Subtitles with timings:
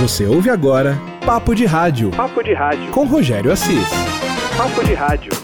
[0.00, 2.10] Você ouve agora Papo de Rádio.
[2.12, 2.90] Papo de Rádio.
[2.90, 3.86] Com Rogério Assis.
[4.56, 5.39] Papo de Rádio.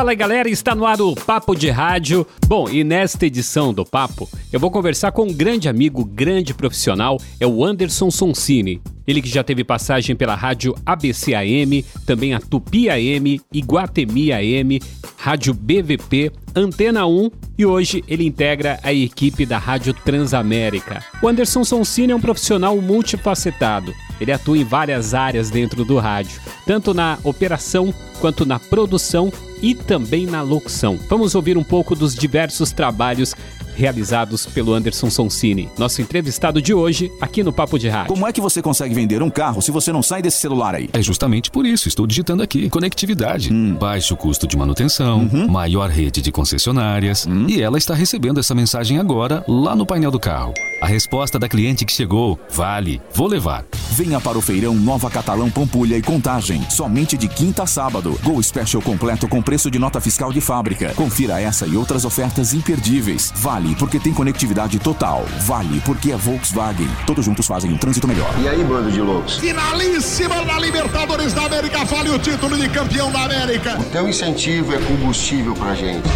[0.00, 2.26] Fala aí galera, está no ar o Papo de Rádio.
[2.46, 7.18] Bom, e nesta edição do Papo, eu vou conversar com um grande amigo, grande profissional,
[7.38, 8.80] é o Anderson Sonsini.
[9.06, 14.80] Ele que já teve passagem pela rádio ABC AM, também a Tupi AM, Iguatemi AM,
[15.18, 21.04] Rádio BVP, Antena 1 e hoje ele integra a equipe da Rádio Transamérica.
[21.22, 23.92] O Anderson Sonsini é um profissional multifacetado.
[24.20, 29.74] Ele atua em várias áreas dentro do rádio, tanto na operação quanto na produção e
[29.74, 30.98] também na locução.
[31.08, 33.34] Vamos ouvir um pouco dos diversos trabalhos
[33.74, 38.08] realizados pelo Anderson Sonsini, nosso entrevistado de hoje aqui no Papo de Rádio.
[38.08, 40.88] Como é que você consegue vender um carro se você não sai desse celular aí?
[40.92, 42.68] É justamente por isso, estou digitando aqui.
[42.68, 43.74] Conectividade, hum.
[43.74, 45.48] baixo custo de manutenção, uhum.
[45.48, 47.26] maior rede de concessionárias.
[47.26, 47.46] Hum.
[47.48, 50.52] E ela está recebendo essa mensagem agora lá no painel do carro.
[50.80, 53.64] A resposta da cliente que chegou: vale, vou levar.
[53.92, 56.64] Venha para o feirão Nova Catalão Pampulha e Contagem.
[56.70, 58.18] Somente de quinta a sábado.
[58.22, 60.94] Go Special completo com preço de nota fiscal de fábrica.
[60.94, 63.32] Confira essa e outras ofertas imperdíveis.
[63.36, 65.24] Vale porque tem conectividade total.
[65.40, 66.88] Vale porque é Volkswagen.
[67.06, 68.30] Todos juntos fazem um trânsito melhor.
[68.42, 69.38] E aí, bando de loucos?
[69.38, 71.84] Finalíssima na Libertadores da América.
[71.84, 73.78] Vale o título de campeão da América.
[73.78, 76.08] O teu incentivo é combustível pra gente.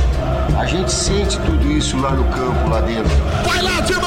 [0.59, 3.11] A gente sente tudo isso lá no campo, lá dentro.
[3.45, 4.05] Vai lá, Timão!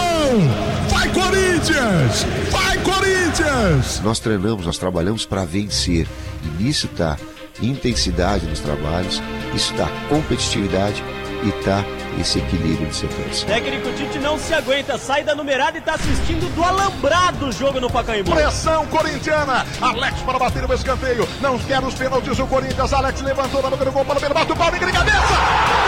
[0.90, 2.26] Vai, Corinthians!
[2.50, 4.02] Vai, Corinthians!
[4.02, 6.08] Nós treinamos, nós trabalhamos para vencer.
[6.44, 7.18] E nisso tá
[7.62, 9.22] intensidade nos trabalhos,
[9.54, 11.04] isso tá competitividade
[11.44, 11.84] e tá
[12.20, 13.44] esse equilíbrio de setores.
[13.44, 17.80] Técnico Tite não se aguenta, sai da numerada e tá assistindo do alambrado o jogo
[17.80, 18.32] no Pacaembu.
[18.32, 23.62] Pressão corintiana, Alex para bater o escanteio, não quer os pênaltis o Corinthians, Alex levantou
[23.62, 25.87] na boca do gol para o pelo, bate o pau de cabeça!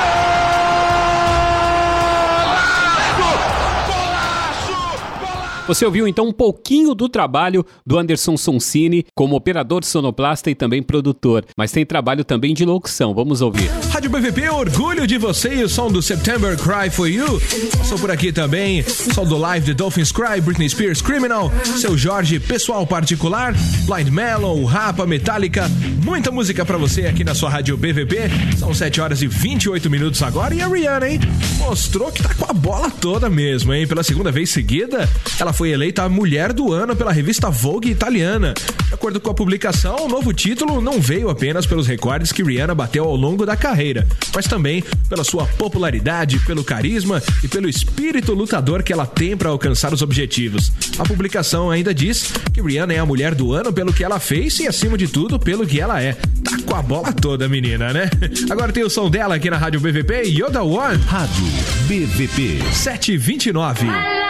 [5.70, 10.82] Você ouviu então um pouquinho do trabalho do Anderson Sonsini como operador sonoplasta e também
[10.82, 13.14] produtor, mas tem trabalho também de locução.
[13.14, 13.70] Vamos ouvir.
[13.92, 17.40] Rádio BVP, orgulho de você e o som do September Cry for You.
[17.78, 22.40] Passou por aqui também, som do live de Dolphins Cry, Britney Spears Criminal, seu Jorge
[22.40, 23.54] pessoal particular,
[23.86, 25.70] Blind Melon, Rapa, Metallica,
[26.04, 28.18] muita música para você aqui na sua rádio BVP.
[28.58, 31.20] São 7 horas e 28 minutos agora e a Rihanna, hein?
[31.60, 33.86] Mostrou que tá com a bola toda mesmo, hein?
[33.86, 35.08] Pela segunda vez seguida,
[35.40, 38.54] ela foi eleita a Mulher do Ano pela revista Vogue italiana.
[38.88, 42.74] De acordo com a publicação, o novo título não veio apenas pelos recordes que Rihanna
[42.74, 48.34] bateu ao longo da carreira, mas também pela sua popularidade, pelo carisma e pelo espírito
[48.34, 50.72] lutador que ela tem para alcançar os objetivos.
[50.98, 54.58] A publicação ainda diz que Rihanna é a Mulher do Ano pelo que ela fez
[54.62, 56.14] e, acima de tudo, pelo que ela é.
[56.42, 58.10] Tá com a bola toda, menina, né?
[58.50, 60.98] Agora tem o som dela aqui na Rádio BVP, Yoda One.
[61.04, 61.46] Rádio
[61.86, 64.29] BVP 729.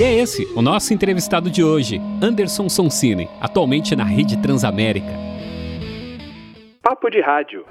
[0.00, 5.12] E é esse o nosso entrevistado de hoje, Anderson Sonsini, atualmente na Rede Transamérica.
[6.82, 7.66] Papo de Rádio.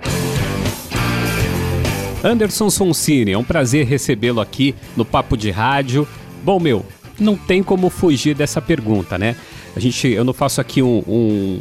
[2.24, 6.08] Anderson Sonsini, é um prazer recebê-lo aqui no Papo de Rádio.
[6.44, 6.86] Bom, meu,
[7.20, 9.36] não tem como fugir dessa pergunta, né?
[9.76, 11.60] A gente, eu não faço aqui um, um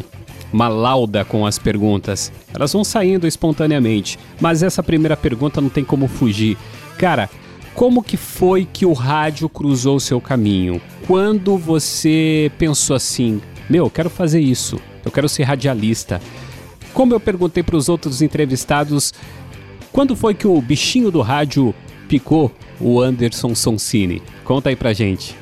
[0.52, 2.32] uma lauda com as perguntas.
[2.54, 4.18] Elas vão saindo espontaneamente.
[4.40, 6.56] Mas essa primeira pergunta não tem como fugir.
[6.96, 7.28] Cara,
[7.74, 10.80] como que foi que o rádio cruzou o seu caminho?
[11.06, 16.20] Quando você pensou assim, meu, eu quero fazer isso, eu quero ser radialista.
[16.92, 19.12] Como eu perguntei para os outros entrevistados,
[19.92, 21.74] quando foi que o bichinho do rádio
[22.08, 24.22] picou o Anderson Sonsini?
[24.44, 25.36] Conta aí pra gente.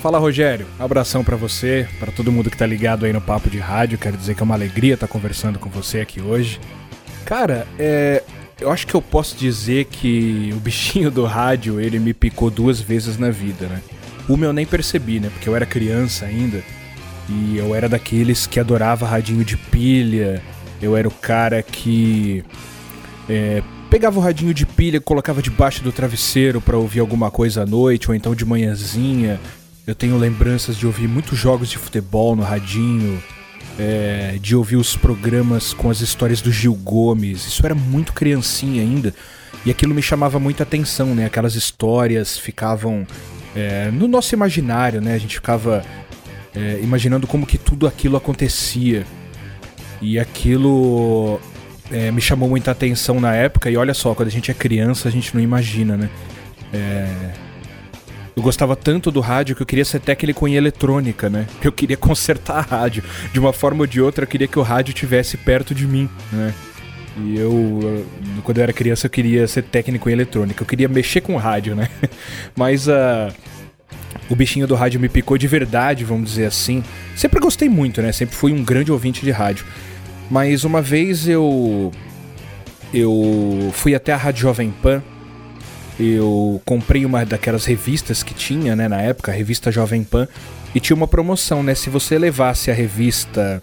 [0.00, 3.58] Fala Rogério, abração para você, para todo mundo que tá ligado aí no Papo de
[3.58, 3.98] Rádio.
[3.98, 6.58] Quero dizer que é uma alegria estar tá conversando com você aqui hoje.
[7.26, 8.22] Cara, é,
[8.58, 12.80] eu acho que eu posso dizer que o bichinho do rádio ele me picou duas
[12.80, 13.82] vezes na vida, né?
[14.26, 15.28] Uma eu nem percebi, né?
[15.28, 16.62] Porque eu era criança ainda
[17.28, 20.42] e eu era daqueles que adorava radinho de pilha.
[20.80, 22.42] Eu era o cara que
[23.28, 27.66] é, pegava o radinho de pilha, colocava debaixo do travesseiro para ouvir alguma coisa à
[27.66, 29.38] noite ou então de manhãzinha.
[29.90, 33.20] Eu tenho lembranças de ouvir muitos jogos de futebol no radinho,
[33.76, 37.44] é, de ouvir os programas com as histórias do Gil Gomes.
[37.44, 39.12] Isso era muito criancinha ainda.
[39.66, 41.24] E aquilo me chamava muita atenção, né?
[41.24, 43.04] Aquelas histórias ficavam
[43.52, 45.12] é, no nosso imaginário, né?
[45.12, 45.84] A gente ficava
[46.54, 49.04] é, imaginando como que tudo aquilo acontecia.
[50.00, 51.40] E aquilo
[51.90, 53.68] é, me chamou muita atenção na época.
[53.68, 56.08] E olha só, quando a gente é criança, a gente não imagina, né?
[56.72, 57.49] É,
[58.36, 61.46] eu gostava tanto do rádio que eu queria ser técnico em eletrônica, né?
[61.62, 63.02] Eu queria consertar a rádio.
[63.32, 66.08] De uma forma ou de outra, eu queria que o rádio tivesse perto de mim,
[66.32, 66.54] né?
[67.16, 68.06] E eu,
[68.44, 70.62] quando eu era criança, eu queria ser técnico em eletrônica.
[70.62, 71.88] Eu queria mexer com rádio, né?
[72.56, 73.32] Mas uh,
[74.28, 76.84] o bichinho do rádio me picou de verdade, vamos dizer assim.
[77.16, 78.12] Sempre gostei muito, né?
[78.12, 79.66] Sempre fui um grande ouvinte de rádio.
[80.30, 81.90] Mas uma vez eu.
[82.94, 85.02] Eu fui até a Rádio Jovem Pan.
[86.02, 90.26] Eu comprei uma daquelas revistas que tinha, né, na época, a revista Jovem Pan.
[90.74, 91.74] E tinha uma promoção, né?
[91.74, 93.62] Se você levasse a revista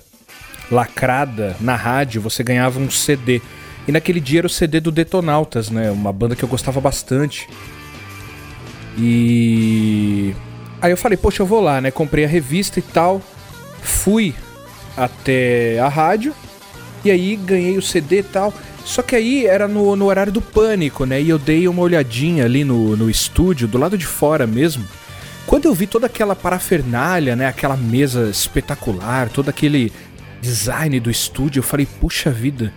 [0.70, 3.42] lacrada na rádio, você ganhava um CD.
[3.88, 5.90] E naquele dia era o CD do Detonautas, né?
[5.90, 7.50] Uma banda que eu gostava bastante.
[8.96, 10.36] E
[10.80, 11.90] aí eu falei, poxa, eu vou lá, né?
[11.90, 13.20] Comprei a revista e tal.
[13.82, 14.36] Fui
[14.96, 16.36] até a rádio.
[17.04, 18.54] E aí ganhei o CD e tal.
[18.88, 21.22] Só que aí era no, no horário do pânico, né?
[21.22, 24.86] E eu dei uma olhadinha ali no, no estúdio, do lado de fora mesmo.
[25.46, 27.48] Quando eu vi toda aquela parafernália, né?
[27.48, 29.92] Aquela mesa espetacular, todo aquele
[30.40, 32.72] design do estúdio, eu falei, puxa vida,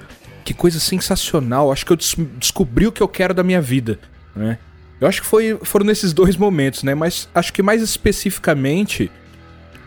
[0.45, 1.71] que coisa sensacional.
[1.71, 3.97] Acho que eu des descobri o que eu quero da minha vida,
[4.35, 4.59] né?
[5.01, 6.93] Eu acho que foi, foram nesses dois momentos, né?
[6.93, 9.09] Mas acho que mais especificamente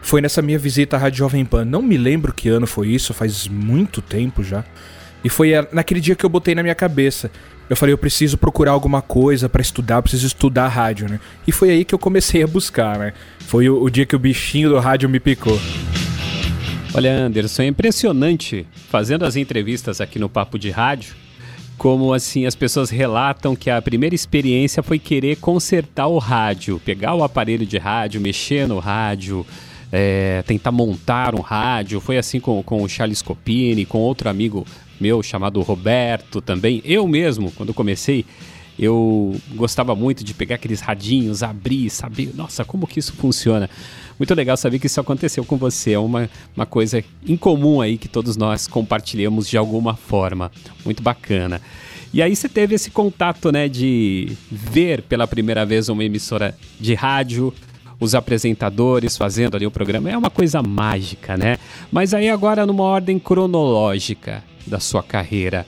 [0.02, 1.66] foi nessa minha visita à Rádio Jovem Pan.
[1.66, 4.64] Não me lembro que ano foi isso, faz muito tempo já.
[5.24, 7.32] E foi naquele dia que eu botei na minha cabeça.
[7.70, 11.20] Eu falei, eu preciso procurar alguma coisa para estudar, preciso estudar rádio, né?
[11.48, 13.14] E foi aí que eu comecei a buscar, né?
[13.40, 15.58] Foi o, o dia que o bichinho do rádio me picou.
[16.94, 21.16] Olha, Anderson, é impressionante fazendo as entrevistas aqui no Papo de Rádio,
[21.78, 27.16] como assim as pessoas relatam que a primeira experiência foi querer consertar o rádio, pegar
[27.16, 29.44] o aparelho de rádio, mexer no rádio,
[29.92, 32.00] é, tentar montar um rádio.
[32.00, 34.66] Foi assim com, com o Charles Copini, com outro amigo
[35.04, 36.82] meu chamado Roberto também.
[36.86, 38.26] Eu mesmo, quando comecei,
[38.80, 43.70] eu gostava muito de pegar aqueles radinhos, abrir, saber, nossa, como que isso funciona.
[44.18, 45.92] Muito legal saber que isso aconteceu com você.
[45.92, 50.50] É uma, uma coisa incomum aí que todos nós compartilhamos de alguma forma.
[50.86, 51.62] Muito bacana.
[52.14, 56.94] E aí você teve esse contato, né, de ver pela primeira vez uma emissora de
[56.94, 57.54] rádio,
[58.00, 60.10] os apresentadores fazendo ali o programa.
[60.10, 61.58] É uma coisa mágica, né?
[61.92, 65.66] Mas aí agora numa ordem cronológica da sua carreira.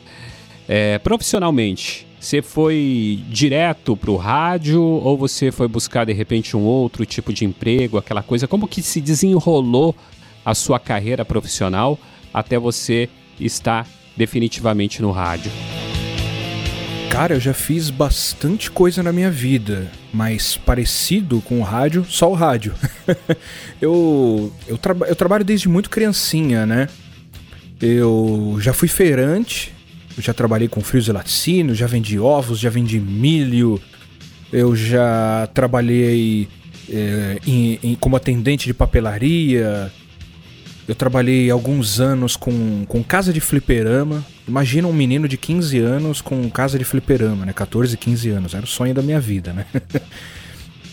[0.68, 6.64] É, profissionalmente, você foi direto para o rádio ou você foi buscar de repente um
[6.64, 8.48] outro tipo de emprego, aquela coisa?
[8.48, 9.96] Como que se desenrolou
[10.44, 12.00] a sua carreira profissional
[12.34, 13.10] até você
[13.40, 13.88] estar
[14.18, 15.52] definitivamente no rádio?
[17.12, 22.30] Cara, eu já fiz bastante coisa na minha vida, mas parecido com o rádio, só
[22.30, 22.74] o rádio.
[23.80, 26.90] eu, eu, traba eu trabalho desde muito criancinha, né?
[27.82, 29.74] Eu já fui feirante,
[30.18, 33.82] já trabalhei com frios e laticínios, já vendi ovos, já vendi milho.
[34.52, 36.48] Eu já trabalhei
[36.90, 39.92] é, em, em, como atendente de papelaria.
[40.88, 44.24] Eu trabalhei alguns anos com, com casa de fliperama.
[44.48, 47.54] Imagina um menino de 15 anos com casa de fliperama, né?
[47.54, 48.54] 14, 15 anos.
[48.54, 49.66] Era o sonho da minha vida, né?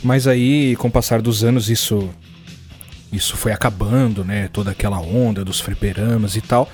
[0.03, 2.11] Mas aí, com o passar dos anos, isso
[3.13, 4.49] isso foi acabando, né?
[4.49, 6.73] Toda aquela onda dos fliperamas e tal.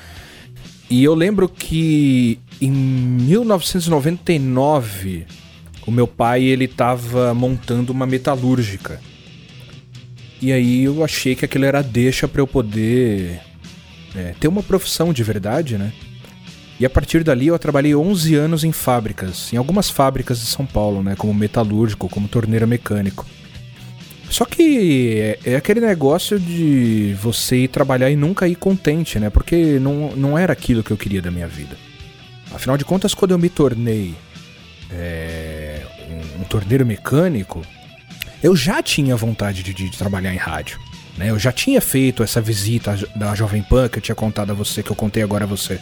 [0.89, 5.27] E eu lembro que em 1999
[5.87, 9.01] o meu pai ele estava montando uma metalúrgica.
[10.41, 13.41] E aí eu achei que aquilo era deixa para eu poder
[14.15, 15.93] é, ter uma profissão de verdade, né?
[16.79, 20.65] E a partir dali eu trabalhei 11 anos em fábricas, em algumas fábricas de São
[20.65, 23.27] Paulo, né, como metalúrgico, como torneiro mecânico.
[24.31, 29.31] Só que é, é, aquele negócio de você ir trabalhar e nunca ir contente, né?
[29.31, 31.77] Porque não, não era aquilo que eu queria da minha vida.
[32.53, 34.15] Afinal de contas, quando eu me tornei
[34.91, 37.63] é, um, um, torneiro mecânico,
[38.43, 40.79] eu já tinha vontade de, de, trabalhar em rádio.
[41.17, 41.31] Né?
[41.31, 44.83] Eu já tinha feito essa visita da Jovem Pan que eu tinha contado a você,
[44.83, 45.81] que eu contei agora a você.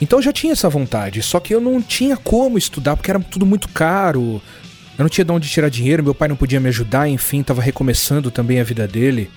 [0.00, 3.18] Então eu já tinha essa vontade, só que eu não tinha como estudar porque era
[3.18, 4.40] tudo muito caro.
[4.98, 7.62] Eu não tinha de onde tirar dinheiro, meu pai não podia me ajudar, enfim, estava
[7.62, 9.30] recomeçando também a vida dele.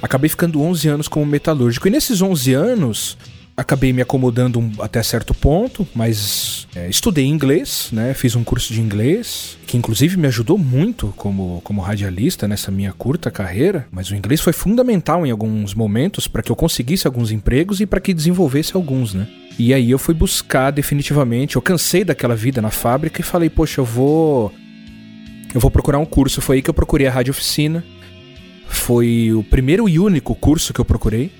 [0.00, 1.86] Acabei ficando 11 anos como metalúrgico.
[1.86, 3.18] E nesses 11 anos,
[3.56, 8.14] acabei me acomodando até certo ponto, mas é, estudei inglês, né?
[8.14, 12.92] Fiz um curso de inglês, que inclusive me ajudou muito como, como radialista nessa minha
[12.92, 13.86] curta carreira.
[13.92, 17.86] Mas o inglês foi fundamental em alguns momentos para que eu conseguisse alguns empregos e
[17.86, 19.28] para que desenvolvesse alguns, né?
[19.58, 23.80] E aí eu fui buscar definitivamente, eu cansei daquela vida na fábrica e falei, poxa,
[23.80, 24.52] eu vou
[25.54, 26.40] eu vou procurar um curso.
[26.40, 27.84] Foi aí que eu procurei a Rádio Oficina.
[28.66, 31.30] Foi o primeiro e único curso que eu procurei.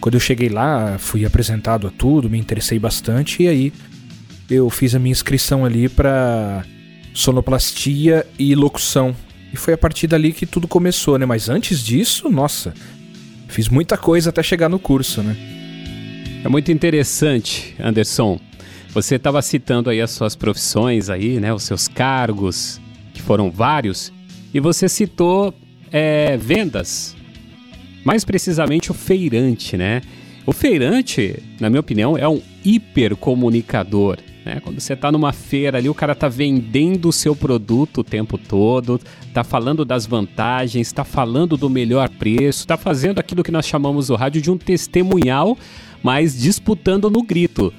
[0.00, 3.72] Quando eu cheguei lá, fui apresentado a tudo, me interessei bastante e aí
[4.50, 6.64] eu fiz a minha inscrição ali para
[7.14, 9.14] sonoplastia e locução.
[9.52, 11.24] E foi a partir dali que tudo começou, né?
[11.24, 12.74] Mas antes disso, nossa,
[13.48, 15.36] fiz muita coisa até chegar no curso, né?
[16.44, 18.38] É muito interessante, Anderson.
[18.90, 21.52] Você estava citando aí as suas profissões aí, né?
[21.52, 22.80] Os seus cargos,
[23.26, 24.12] foram vários,
[24.54, 25.52] e você citou
[25.90, 27.16] é, vendas.
[28.04, 30.00] Mais precisamente o feirante, né?
[30.46, 34.18] O feirante, na minha opinião, é um hipercomunicador.
[34.44, 34.60] Né?
[34.62, 38.38] Quando você está numa feira ali, o cara está vendendo o seu produto o tempo
[38.38, 43.66] todo, está falando das vantagens, está falando do melhor preço, está fazendo aquilo que nós
[43.66, 45.58] chamamos o rádio de um testemunhal,
[46.00, 47.74] mas disputando no grito,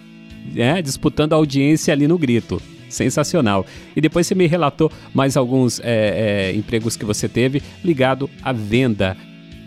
[0.54, 0.82] né?
[0.82, 2.62] disputando a audiência ali no grito.
[2.90, 3.66] Sensacional.
[3.96, 8.52] E depois você me relatou mais alguns é, é, empregos que você teve ligado à
[8.52, 9.18] venda.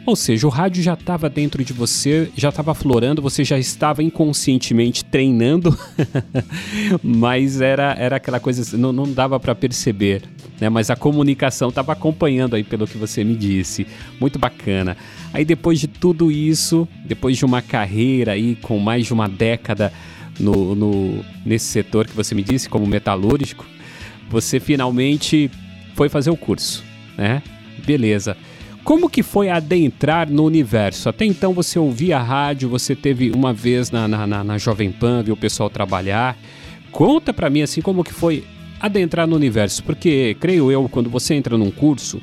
[0.06, 4.02] Ou seja, o rádio já estava dentro de você, já estava florando, você já estava
[4.02, 5.78] inconscientemente treinando,
[7.02, 10.22] mas era, era aquela coisa, não, não dava para perceber,
[10.58, 10.70] né?
[10.70, 13.86] Mas a comunicação estava acompanhando aí pelo que você me disse.
[14.18, 14.96] Muito bacana.
[15.34, 19.92] Aí depois de tudo isso, depois de uma carreira aí com mais de uma década
[20.40, 23.66] no, no, nesse setor que você me disse, como metalúrgico,
[24.28, 25.50] você finalmente
[25.94, 26.84] foi fazer o curso,
[27.16, 27.42] né?
[27.84, 28.36] Beleza.
[28.82, 31.08] Como que foi adentrar no universo?
[31.08, 35.22] Até então você ouvia rádio, você teve uma vez na, na, na, na Jovem Pan,
[35.22, 36.36] viu o pessoal trabalhar.
[36.90, 38.44] Conta para mim assim como que foi
[38.80, 42.20] adentrar no universo, porque creio eu, quando você entra num curso,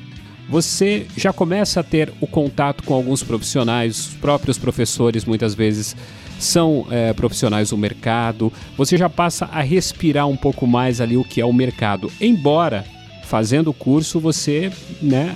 [0.48, 5.94] você já começa a ter o contato com alguns profissionais, os próprios professores muitas vezes
[6.38, 11.24] são é, profissionais do mercado, você já passa a respirar um pouco mais ali o
[11.24, 12.84] que é o mercado, embora
[13.28, 15.34] fazendo o curso, você, né,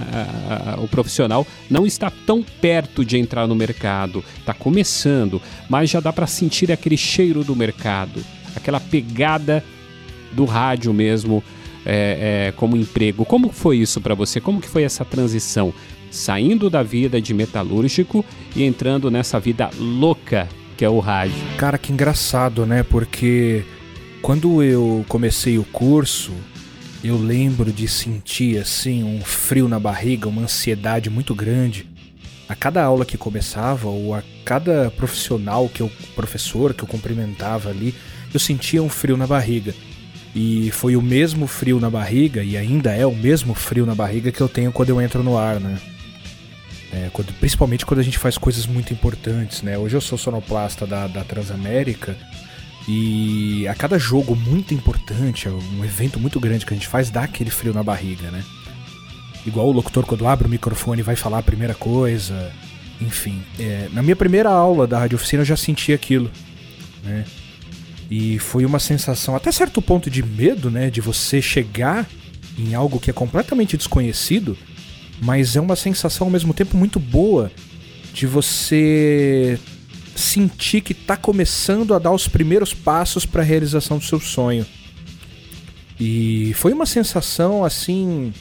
[0.49, 5.91] a, a, o profissional não está tão perto de entrar no mercado, está começando, mas
[5.91, 8.25] já dá para sentir aquele cheiro do mercado,
[8.57, 9.63] aquela pegada
[10.33, 11.45] do rádio mesmo
[11.85, 13.27] é, é, como emprego.
[13.27, 14.41] Como foi isso para você?
[14.41, 15.75] Como que foi essa transição?
[16.11, 18.25] Saindo da vida de metalúrgico
[18.57, 20.49] e entrando nessa vida louca
[20.83, 21.37] que é o rádio.
[21.59, 22.83] Cara, que engraçado, né?
[22.83, 23.63] Porque
[24.21, 26.33] quando eu comecei o curso,
[27.05, 31.89] eu lembro de sentir assim um frio na barriga, uma ansiedade muito grande.
[32.49, 37.71] A cada aula que começava ou a cada profissional que eu professor que eu cumprimentava
[37.71, 37.95] ali,
[38.35, 39.73] eu sentia um frio na barriga.
[40.35, 44.33] E foi o mesmo frio na barriga e ainda é o mesmo frio na barriga
[44.33, 45.79] que eu tenho quando eu entro no ar, né?
[46.93, 49.79] É, quando, principalmente quando a gente faz coisas muito importantes, né?
[49.79, 52.17] Hoje eu sou sonoplasta da, da Transamérica
[52.87, 57.23] e a cada jogo muito importante, um evento muito grande que a gente faz, dá
[57.23, 58.45] aquele frio na barriga, né?
[59.47, 62.53] Igual o locutor quando abre o microfone vai falar a primeira coisa.
[63.01, 66.31] Enfim, é, na minha primeira aula da rádio oficina eu já senti aquilo,
[67.03, 67.25] né?
[68.11, 70.91] E foi uma sensação, até certo ponto de medo, né?
[70.91, 72.07] De você chegar
[72.59, 74.59] em algo que é completamente desconhecido,
[75.23, 77.49] mas é uma sensação ao mesmo tempo muito boa
[78.13, 79.57] de você
[80.17, 84.67] sentir que está começando a dar os primeiros passos para a realização do seu sonho.
[85.99, 88.35] E foi uma sensação assim.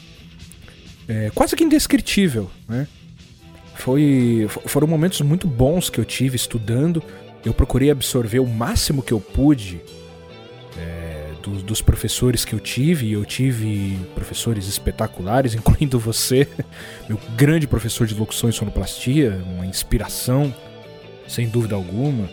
[1.07, 2.87] É, quase que indescritível, né?
[3.75, 7.03] Foi, foram momentos muito bons que eu tive estudando.
[7.45, 9.81] Eu procurei absorver o máximo que eu pude
[11.41, 13.07] é, do, dos professores que eu tive.
[13.07, 16.47] E eu tive professores espetaculares, incluindo você,
[17.09, 20.53] meu grande professor de locução e sonoplastia, uma inspiração
[21.27, 22.29] sem dúvida alguma.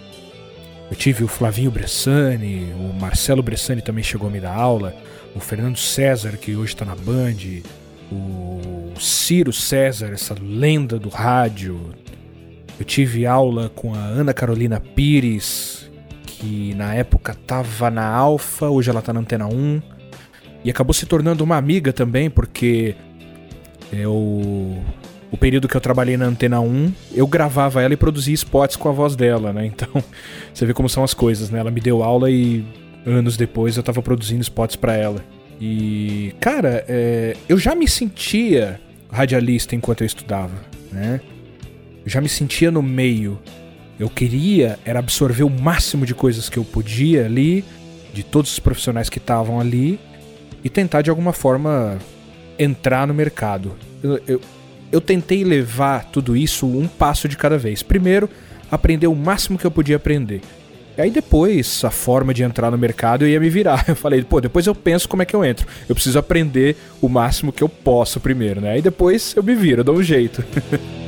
[0.90, 4.94] Eu tive o Flavinho Bressani, o Marcelo Bressani também chegou a me dar aula,
[5.34, 7.62] o Fernando César, que hoje está na Band,
[8.10, 11.94] o Ciro César, essa lenda do rádio.
[12.78, 15.88] Eu tive aula com a Ana Carolina Pires,
[16.38, 19.83] que na época estava na Alfa, hoje ela está na Antena 1.
[20.64, 22.95] E acabou se tornando uma amiga também, porque
[23.92, 24.78] eu
[25.30, 28.88] o período que eu trabalhei na Antena 1, eu gravava ela e produzia spots com
[28.88, 29.66] a voz dela, né?
[29.66, 29.88] Então,
[30.54, 31.59] você vê como são as coisas, né?
[31.59, 32.64] Ela me deu aula e
[33.04, 35.23] anos depois eu tava produzindo spots para ela.
[35.61, 38.80] E, cara, é, eu já me sentia
[39.11, 40.54] radialista enquanto eu estudava,
[40.90, 41.21] né?
[42.04, 43.38] Eu já me sentia no meio.
[43.99, 47.64] Eu queria era absorver o máximo de coisas que eu podia ali,
[48.14, 49.99] de todos os profissionais que estavam ali,
[50.62, 51.99] e tentar de alguma forma
[52.59, 53.73] entrar no mercado.
[54.02, 54.40] Eu, eu,
[54.93, 57.83] eu tentei levar tudo isso um passo de cada vez.
[57.83, 58.28] Primeiro,
[58.71, 60.40] aprender o máximo que eu podia aprender.
[60.97, 63.85] Aí depois, a forma de entrar no mercado eu ia me virar.
[63.88, 65.67] Eu falei, pô, depois eu penso como é que eu entro.
[65.88, 68.73] Eu preciso aprender o máximo que eu posso primeiro, né?
[68.73, 70.45] Aí depois eu me viro, eu dou um jeito.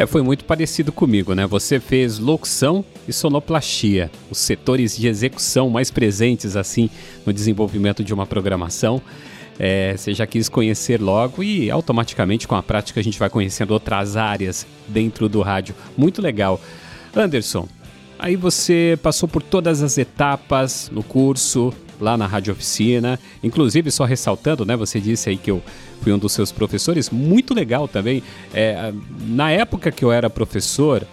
[0.00, 1.46] É, foi muito parecido comigo, né?
[1.46, 6.88] Você fez locução e sonoplastia, os setores de execução mais presentes assim
[7.26, 9.02] no desenvolvimento de uma programação.
[9.58, 13.72] É, você já quis conhecer logo e automaticamente com a prática a gente vai conhecendo
[13.72, 15.74] outras áreas dentro do rádio.
[15.98, 16.58] Muito legal.
[17.14, 17.68] Anderson,
[18.18, 23.18] Aí você passou por todas as etapas no curso, lá na Rádio Oficina.
[23.42, 24.76] Inclusive, só ressaltando, né?
[24.76, 25.62] Você disse aí que eu
[26.00, 28.22] fui um dos seus professores, muito legal também.
[28.54, 28.92] É,
[29.26, 31.06] na época que eu era professor,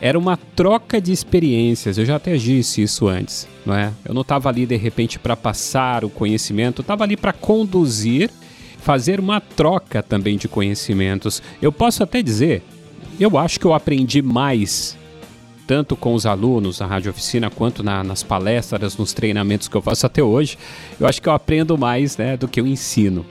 [0.00, 1.96] era uma troca de experiências.
[1.96, 3.92] Eu já até disse isso antes, não é?
[4.04, 8.30] Eu não estava ali de repente para passar o conhecimento, estava ali para conduzir,
[8.78, 11.40] fazer uma troca também de conhecimentos.
[11.60, 12.62] Eu posso até dizer,
[13.20, 14.98] eu acho que eu aprendi mais
[15.66, 19.82] tanto com os alunos na rádio oficina quanto na, nas palestras, nos treinamentos que eu
[19.82, 20.58] faço até hoje.
[20.98, 23.24] Eu acho que eu aprendo mais, né, do que eu ensino.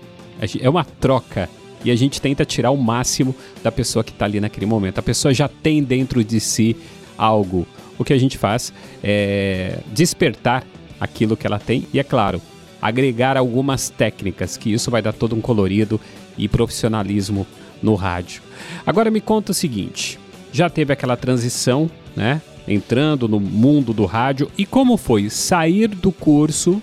[0.59, 1.49] É uma troca
[1.83, 4.99] e a gente tenta tirar o máximo da pessoa que está ali naquele momento.
[4.99, 6.75] A pessoa já tem dentro de si
[7.17, 7.67] algo.
[7.97, 8.73] O que a gente faz
[9.03, 10.63] é despertar
[10.99, 12.41] aquilo que ela tem e, é claro,
[12.81, 15.99] agregar algumas técnicas, que isso vai dar todo um colorido
[16.37, 17.45] e profissionalismo
[17.81, 18.41] no rádio.
[18.85, 20.19] Agora me conta o seguinte:
[20.51, 22.41] já teve aquela transição, né?
[22.67, 26.81] Entrando no mundo do rádio e como foi sair do curso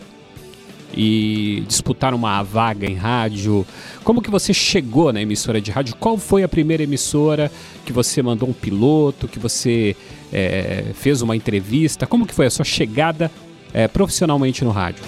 [0.94, 3.66] e disputar uma vaga em rádio?
[4.02, 5.94] Como que você chegou na emissora de rádio?
[5.96, 7.50] Qual foi a primeira emissora
[7.84, 9.94] que você mandou um piloto, que você
[10.32, 12.06] é, fez uma entrevista?
[12.06, 13.30] Como que foi a sua chegada
[13.72, 15.04] é, profissionalmente no rádio?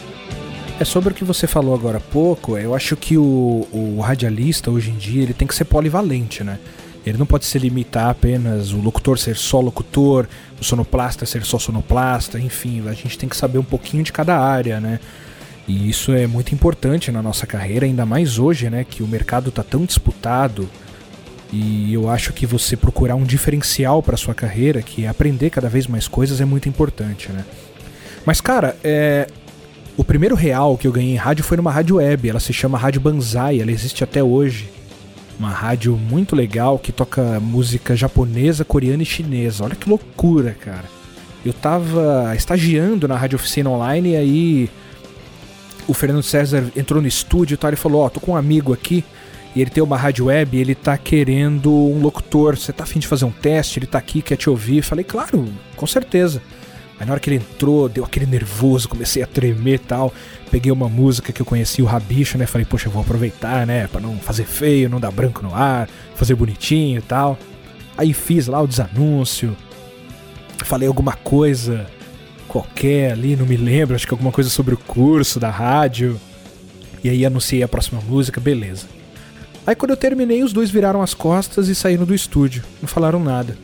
[0.79, 2.57] É sobre o que você falou agora há pouco.
[2.57, 6.59] Eu acho que o, o radialista hoje em dia ele tem que ser polivalente, né?
[7.05, 10.27] Ele não pode se limitar apenas o locutor ser só locutor,
[10.61, 14.39] o sonoplasta ser só sonoplasta, enfim, a gente tem que saber um pouquinho de cada
[14.39, 15.01] área, né?
[15.67, 19.51] E isso é muito importante na nossa carreira, ainda mais hoje, né, que o mercado
[19.51, 20.69] está tão disputado.
[21.53, 25.69] E eu acho que você procurar um diferencial para sua carreira, que é aprender cada
[25.69, 27.45] vez mais coisas, é muito importante, né?
[28.27, 29.27] Mas cara, é...
[29.97, 32.29] o primeiro real que eu ganhei em rádio foi numa rádio web.
[32.29, 34.69] Ela se chama Rádio Banzai, ela existe até hoje.
[35.41, 39.65] Uma rádio muito legal que toca música japonesa, coreana e chinesa.
[39.65, 40.85] Olha que loucura, cara.
[41.43, 44.71] Eu tava estagiando na Rádio Oficina Online e aí
[45.89, 48.37] o Fernando César entrou no estúdio e tal, ele falou, ó, oh, tô com um
[48.37, 49.03] amigo aqui,
[49.57, 52.59] e ele tem uma rádio web ele tá querendo um locutor.
[52.59, 53.79] Você tá afim de fazer um teste?
[53.79, 54.83] Ele tá aqui, quer te ouvir.
[54.83, 56.43] Falei, claro, com certeza.
[57.01, 60.13] Aí na hora que ele entrou, deu aquele nervoso, comecei a tremer e tal.
[60.51, 62.45] Peguei uma música que eu conhecia, o Rabicho, né?
[62.45, 63.87] Falei, poxa, vou aproveitar, né?
[63.87, 67.39] Pra não fazer feio, não dar branco no ar, fazer bonitinho e tal.
[67.97, 69.57] Aí fiz lá o desanúncio.
[70.63, 71.87] Falei alguma coisa
[72.47, 76.21] qualquer ali, não me lembro, acho que alguma coisa sobre o curso da rádio.
[77.03, 78.87] E aí anunciei a próxima música, beleza.
[79.67, 83.23] Aí quando eu terminei, os dois viraram as costas e saíram do estúdio, não falaram
[83.23, 83.57] nada.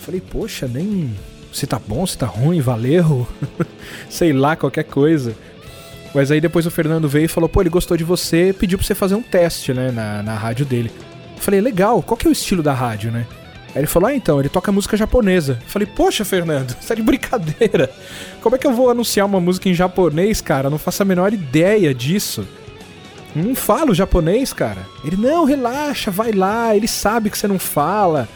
[0.00, 1.14] Falei, poxa, nem
[1.54, 3.26] se tá bom, se tá ruim, valeu,
[4.10, 5.34] sei lá, qualquer coisa.
[6.12, 8.86] Mas aí depois o Fernando veio e falou, pô, ele gostou de você, pediu pra
[8.86, 10.90] você fazer um teste, né, na, na rádio dele.
[11.36, 13.26] Falei, legal, qual que é o estilo da rádio, né?
[13.74, 15.58] Aí ele falou: Ah, então, ele toca música japonesa.
[15.60, 17.90] Eu falei: Poxa, Fernando, você tá de brincadeira.
[18.40, 20.68] Como é que eu vou anunciar uma música em japonês, cara?
[20.68, 22.46] Eu não faço a menor ideia disso.
[23.34, 24.86] Não falo japonês, cara.
[25.04, 26.74] Ele: Não, relaxa, vai lá.
[26.74, 28.28] Ele sabe que você não fala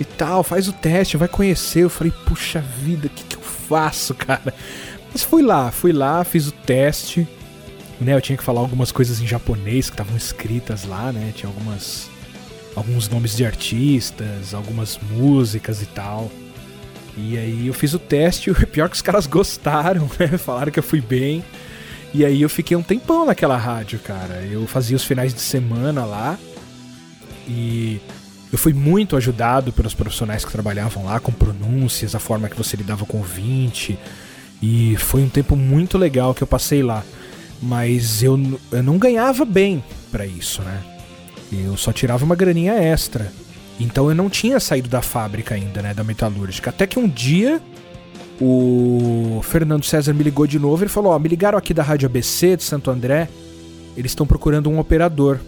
[0.00, 0.42] e tal.
[0.42, 1.80] Faz o teste, vai conhecer.
[1.80, 4.54] Eu falei: Puxa vida, o que, que eu faço, cara?
[5.12, 7.26] Mas fui lá, fui lá, fiz o teste.
[7.98, 11.32] Né, eu tinha que falar algumas coisas em japonês que estavam escritas lá, né?
[11.34, 12.10] Tinha algumas
[12.74, 16.30] alguns nomes de artistas, algumas músicas e tal.
[17.16, 20.36] E aí eu fiz o teste e o pior é que os caras gostaram, né?
[20.36, 21.42] Falaram que eu fui bem.
[22.12, 24.42] E aí eu fiquei um tempão naquela rádio, cara.
[24.42, 26.38] Eu fazia os finais de semana lá.
[27.48, 28.00] E
[28.56, 32.74] eu fui muito ajudado pelos profissionais que trabalhavam lá com pronúncias, a forma que você
[32.74, 33.98] lidava com o ouvinte.
[34.62, 37.04] E foi um tempo muito legal que eu passei lá.
[37.60, 38.40] Mas eu,
[38.72, 40.82] eu não ganhava bem para isso, né?
[41.52, 43.30] Eu só tirava uma graninha extra.
[43.78, 46.70] Então eu não tinha saído da fábrica ainda, né, da metalúrgica.
[46.70, 47.60] Até que um dia
[48.40, 52.06] o Fernando César me ligou de novo e falou: Ó, me ligaram aqui da Rádio
[52.06, 53.28] ABC de Santo André.
[53.94, 55.40] Eles estão procurando um operador,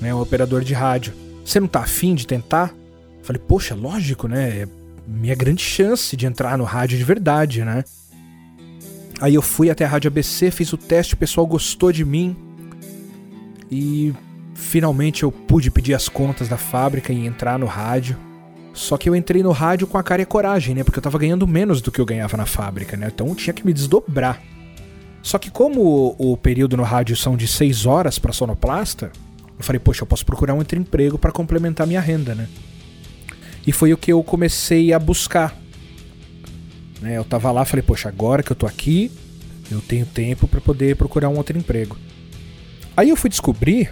[0.00, 1.12] né, um operador de rádio.
[1.44, 2.74] Você não tá afim de tentar?
[3.22, 4.62] Falei, poxa, lógico, né?
[4.62, 4.68] É
[5.06, 7.84] minha grande chance de entrar no rádio de verdade, né?
[9.20, 12.36] Aí eu fui até a Rádio ABC, fiz o teste, o pessoal gostou de mim.
[13.70, 14.12] E
[14.54, 18.16] Finalmente eu pude pedir as contas da fábrica e entrar no rádio.
[18.72, 20.84] Só que eu entrei no rádio com a cara e a coragem, né?
[20.84, 23.10] Porque eu tava ganhando menos do que eu ganhava na fábrica, né?
[23.12, 24.40] Então eu tinha que me desdobrar.
[25.22, 29.12] Só que como o, período no rádio são de 6 horas para sonoplasta,
[29.58, 32.48] eu falei, poxa, eu posso procurar um emprego para complementar minha renda, né?
[33.66, 35.56] E foi o que eu comecei a buscar.
[37.00, 37.16] Né?
[37.16, 39.10] Eu tava lá, falei, poxa, agora que eu tô aqui,
[39.70, 41.96] eu tenho tempo para poder procurar um outro emprego.
[42.96, 43.90] Aí eu fui descobrir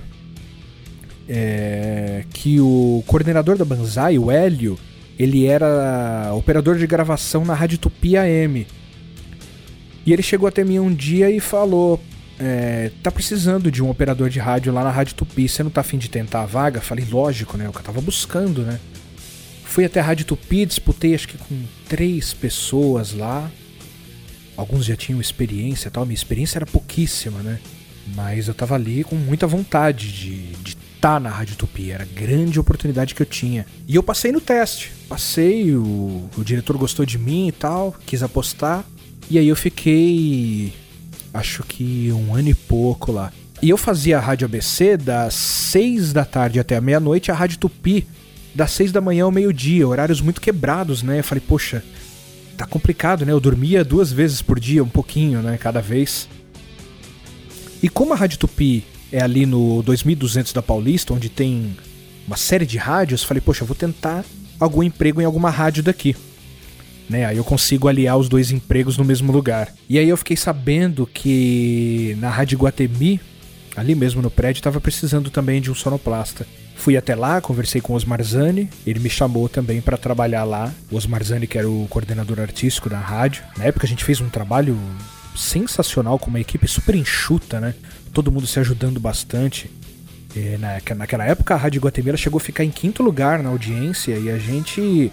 [1.28, 4.78] é, que o coordenador da Banzai, o Hélio,
[5.18, 8.66] Ele era operador de gravação na Rádio Tupi AM.
[10.04, 12.00] E ele chegou até mim um dia e falou:
[12.40, 15.82] é, tá precisando de um operador de rádio lá na Rádio Tupi, você não tá
[15.82, 16.80] afim de tentar a vaga?
[16.80, 17.68] Falei, lógico, né?
[17.68, 18.80] O que eu tava buscando, né?
[19.64, 23.50] Fui até a Rádio Tupi, disputei acho que com três pessoas lá.
[24.56, 26.06] Alguns já tinham experiência tal.
[26.06, 27.60] Minha experiência era pouquíssima, né?
[28.14, 31.90] Mas eu tava ali com muita vontade de estar tá na Rádio Tupi.
[31.90, 33.66] Era a grande oportunidade que eu tinha.
[33.86, 34.92] E eu passei no teste.
[35.08, 38.84] Passei, o, o diretor gostou de mim e tal, quis apostar.
[39.30, 40.72] E aí eu fiquei
[41.32, 43.32] acho que um ano e pouco lá.
[43.62, 47.58] E eu fazia a Rádio ABC das 6 da tarde até a meia-noite, a Rádio
[47.58, 48.06] Tupi
[48.54, 51.20] das 6 da manhã ao meio-dia, horários muito quebrados, né?
[51.20, 51.84] Eu falei, poxa,
[52.56, 53.32] tá complicado, né?
[53.32, 55.56] Eu dormia duas vezes por dia, um pouquinho, né?
[55.58, 56.28] Cada vez.
[57.82, 61.76] E como a Rádio Tupi é ali no 2200 da Paulista, onde tem
[62.26, 64.24] uma série de rádios, falei, poxa, eu vou tentar
[64.58, 66.16] algum emprego em alguma rádio daqui
[67.10, 67.26] né?
[67.26, 69.74] Aí eu consigo aliar os dois empregos no mesmo lugar.
[69.88, 73.20] E aí eu fiquei sabendo que na Rádio Guatemi,
[73.76, 76.46] ali mesmo no prédio, estava precisando também de um sonoplasta.
[76.76, 80.72] Fui até lá, conversei com o Osmar Zani, ele me chamou também para trabalhar lá.
[80.90, 83.42] O Osmar Zani, que era o coordenador artístico da rádio.
[83.58, 84.78] Na época a gente fez um trabalho
[85.36, 87.74] sensacional com uma equipe super enxuta, né?
[88.14, 89.70] Todo mundo se ajudando bastante.
[90.34, 90.56] E
[90.94, 94.38] naquela época a Rádio Guatemala chegou a ficar em quinto lugar na audiência e a
[94.38, 95.10] gente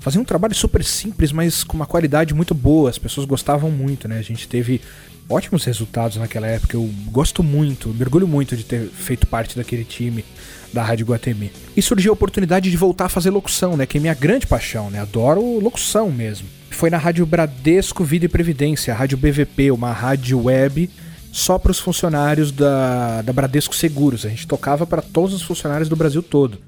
[0.00, 2.90] fazia um trabalho super simples, mas com uma qualidade muito boa.
[2.90, 4.18] As pessoas gostavam muito, né?
[4.18, 4.80] A gente teve
[5.28, 6.76] ótimos resultados naquela época.
[6.76, 10.24] Eu gosto muito, mergulho muito de ter feito parte daquele time
[10.72, 11.52] da Rádio Guatemi.
[11.76, 13.86] E surgiu a oportunidade de voltar a fazer locução, né?
[13.86, 15.00] Que é minha grande paixão, né?
[15.00, 16.48] Adoro locução mesmo.
[16.70, 20.88] Foi na Rádio Bradesco Vida e Previdência, a Rádio BVP, uma rádio web
[21.32, 24.24] só para os funcionários da, da Bradesco Seguros.
[24.24, 26.58] A gente tocava para todos os funcionários do Brasil todo.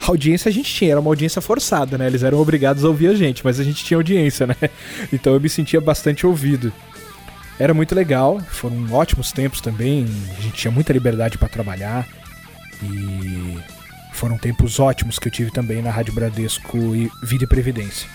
[0.00, 2.06] A audiência a gente tinha, era uma audiência forçada, né?
[2.06, 4.56] Eles eram obrigados a ouvir a gente, mas a gente tinha audiência, né?
[5.12, 6.72] Então eu me sentia bastante ouvido.
[7.58, 10.06] Era muito legal, foram ótimos tempos também,
[10.38, 12.06] a gente tinha muita liberdade para trabalhar
[12.82, 13.58] e
[14.12, 18.08] foram tempos ótimos que eu tive também na Rádio Bradesco e Vida e Previdência.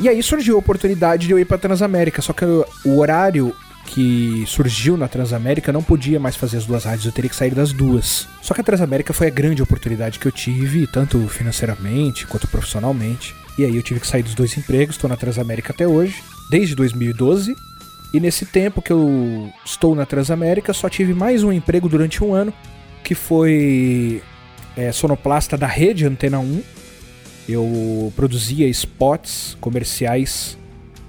[0.00, 3.54] E aí surgiu a oportunidade de eu ir para Transamérica, só que o horário
[3.88, 7.54] que surgiu na Transamérica não podia mais fazer as duas rádios, eu teria que sair
[7.54, 8.28] das duas.
[8.42, 13.34] Só que a Transamérica foi a grande oportunidade que eu tive, tanto financeiramente quanto profissionalmente.
[13.58, 16.74] E aí eu tive que sair dos dois empregos, estou na Transamérica até hoje, desde
[16.74, 17.56] 2012.
[18.12, 22.34] E nesse tempo que eu estou na Transamérica, só tive mais um emprego durante um
[22.34, 22.52] ano,
[23.02, 24.22] que foi
[24.76, 26.62] é, sonoplasta da rede Antena 1.
[27.48, 30.58] Eu produzia spots comerciais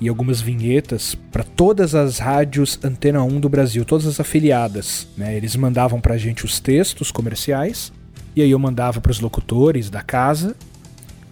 [0.01, 5.07] e algumas vinhetas para todas as rádios Antena 1 do Brasil, todas as afiliadas.
[5.17, 5.35] Né?
[5.35, 7.91] Eles mandavam para a gente os textos comerciais,
[8.35, 10.55] e aí eu mandava para os locutores da casa,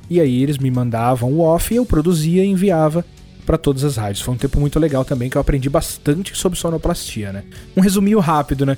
[0.10, 3.06] e aí eles me mandavam o off e eu produzia e enviava
[3.46, 4.22] para todas as rádios.
[4.22, 7.44] Foi um tempo muito legal também que eu aprendi bastante sobre sonoplastia, né?
[7.76, 8.78] Um resuminho rápido, né?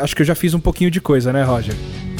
[0.00, 1.74] Acho que eu já fiz um pouquinho de coisa, né, Roger?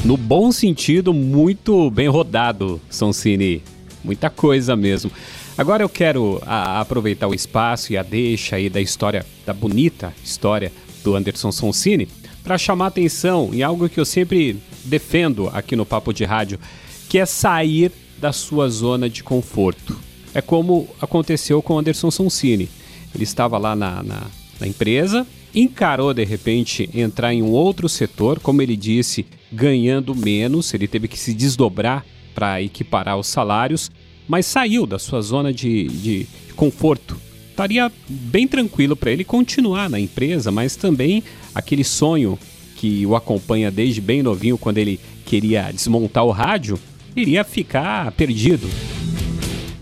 [0.05, 3.63] No bom sentido, muito bem rodado, Soncini.
[4.03, 5.11] Muita coisa mesmo.
[5.59, 10.15] Agora eu quero a, aproveitar o espaço e a deixa aí da história, da bonita
[10.23, 12.07] história do Anderson Sonsini,
[12.45, 16.61] para chamar atenção em algo que eu sempre defendo aqui no Papo de Rádio,
[17.09, 19.99] que é sair da sua zona de conforto.
[20.33, 22.69] É como aconteceu com o Anderson Sonsini.
[23.13, 24.27] Ele estava lá na, na,
[24.61, 30.73] na empresa, encarou de repente entrar em um outro setor, como ele disse, ganhando menos,
[30.73, 33.91] ele teve que se desdobrar para equiparar os salários
[34.29, 37.17] mas saiu da sua zona de, de conforto.
[37.51, 42.39] Estaria bem tranquilo para ele continuar na empresa, mas também aquele sonho
[42.77, 46.79] que o acompanha desde bem novinho, quando ele queria desmontar o rádio,
[47.17, 48.69] iria ficar perdido.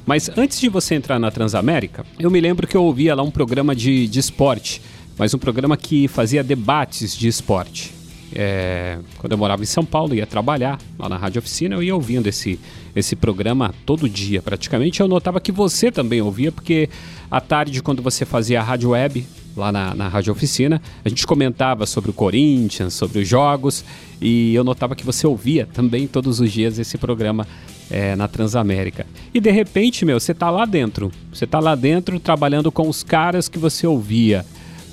[0.06, 3.30] Mas antes de você entrar na Transamérica, eu me lembro que eu ouvia lá um
[3.30, 4.80] programa de, de esporte,
[5.18, 7.92] mas um programa que fazia debates de esporte.
[8.32, 11.94] É, quando eu morava em São Paulo, ia trabalhar lá na Rádio Oficina, eu ia
[11.94, 12.58] ouvindo esse,
[12.96, 15.00] esse programa todo dia, praticamente.
[15.00, 16.88] Eu notava que você também ouvia, porque
[17.30, 21.26] à tarde, quando você fazia a rádio web, lá na, na Rádio Oficina, a gente
[21.26, 23.84] comentava sobre o Corinthians, sobre os jogos,
[24.20, 27.46] e eu notava que você ouvia também todos os dias esse programa
[27.90, 29.06] é, na Transamérica.
[29.32, 31.12] E de repente, meu, você tá lá dentro.
[31.32, 34.44] Você tá lá dentro trabalhando com os caras que você ouvia.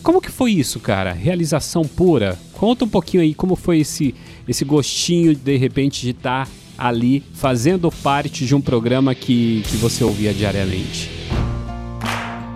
[0.02, 1.14] Como que foi isso, cara?
[1.14, 2.38] Realização pura?
[2.54, 4.14] Conta um pouquinho aí como foi esse,
[4.48, 9.78] esse gostinho de repente de estar tá ali fazendo parte de um programa que, que
[9.78, 11.10] você ouvia diariamente.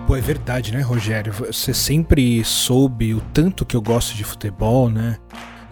[0.06, 1.32] Pô, é verdade, né, Rogério?
[1.32, 5.18] Você sempre soube o tanto que eu gosto de futebol, né?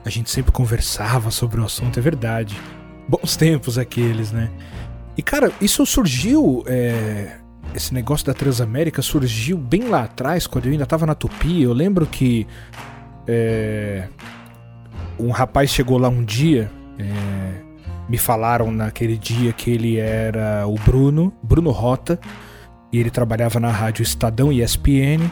[0.05, 2.55] A gente sempre conversava sobre o assunto, é verdade.
[3.09, 4.51] Bons tempos aqueles, né?
[5.17, 6.63] E cara, isso surgiu.
[6.67, 7.39] é,
[7.75, 11.63] esse negócio da Transamérica surgiu bem lá atrás, quando eu ainda tava na Tupi.
[11.63, 12.47] Eu lembro que.
[13.27, 14.09] é,
[15.19, 16.71] um rapaz chegou lá um dia.
[16.99, 17.66] é,
[18.09, 22.19] me falaram naquele dia que ele era o Bruno, Bruno Rota,
[22.93, 25.31] e ele trabalhava na rádio Estadão e ESPN.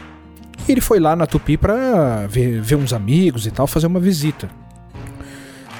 [0.68, 4.00] E ele foi lá na Tupi pra ver, ver uns amigos e tal, fazer uma
[4.00, 4.48] visita.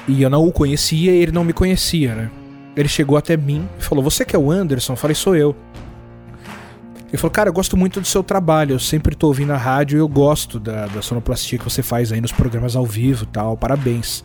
[0.07, 2.31] E eu não o conhecia e ele não me conhecia, né?
[2.75, 4.93] Ele chegou até mim e falou: Você que é o Anderson?
[4.93, 5.55] Eu falei: Sou eu.
[7.07, 8.73] Ele falou: Cara, eu gosto muito do seu trabalho.
[8.73, 12.11] Eu sempre tô ouvindo a rádio e eu gosto da, da sonoplastia que você faz
[12.11, 13.57] aí nos programas ao vivo tal.
[13.57, 14.23] Parabéns.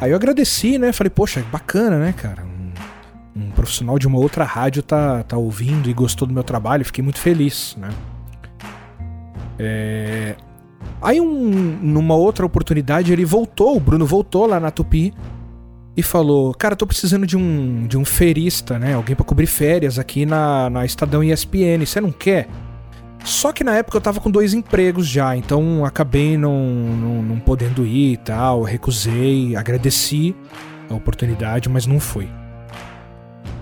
[0.00, 0.92] Aí eu agradeci, né?
[0.92, 2.44] Falei: Poxa, bacana, né, cara?
[2.44, 6.84] Um, um profissional de uma outra rádio tá, tá ouvindo e gostou do meu trabalho.
[6.84, 7.90] Fiquei muito feliz, né?
[9.58, 10.36] É...
[11.02, 15.12] Aí, um, numa outra oportunidade, ele voltou, o Bruno voltou lá na Tupi
[15.96, 18.94] e falou: Cara, tô precisando de um, de um ferista, né?
[18.94, 21.84] Alguém pra cobrir férias aqui na, na Estadão ESPN.
[21.84, 22.48] Você não quer?
[23.24, 27.40] Só que na época eu tava com dois empregos já, então acabei não, não, não
[27.40, 28.62] podendo ir e tal.
[28.62, 30.34] Recusei, agradeci
[30.88, 32.28] a oportunidade, mas não fui.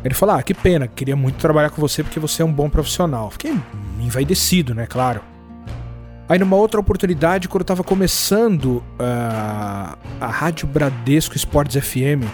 [0.05, 2.71] Ele falou: Ah, que pena, queria muito trabalhar com você porque você é um bom
[2.71, 3.31] profissional.
[3.31, 3.59] Fiquei
[4.01, 4.87] envaidecido, né?
[4.87, 5.21] Claro.
[6.29, 12.25] Aí numa outra oportunidade, quando eu tava começando ah, a Rádio Bradesco Esportes FM,